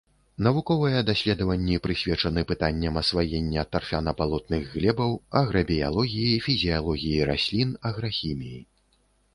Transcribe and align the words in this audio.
Навуковыя 0.45 1.01
даследаванні 1.09 1.75
прысвечаны 1.87 2.43
пытанням 2.51 2.97
асваення 3.03 3.67
тарфяна-балотных 3.75 4.63
глебаў, 4.73 5.11
аграбіялогіі, 5.43 6.37
фізіялогіі 6.49 7.23
раслін, 7.33 7.69
аграхіміі. 7.93 8.61